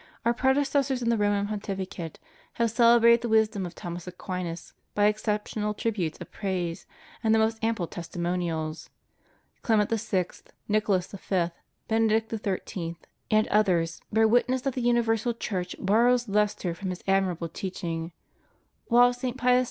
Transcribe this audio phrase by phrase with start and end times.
[0.25, 2.17] Our predecessors in the Roman pontificate
[2.53, 6.87] have celebrated the wisdom of Thomas Aquinas by exceptional tributes of praise
[7.23, 8.89] and the most ample testimonials.
[9.61, 10.25] Clement VI,,*
[10.67, 11.51] Nicholas V.,^
[11.87, 12.95] Benedict XIII.,'
[13.29, 18.11] and others bear witness that the universal Church borrows lustre from his admirable teaching;
[18.87, 19.37] while St.
[19.37, 19.59] Pius v.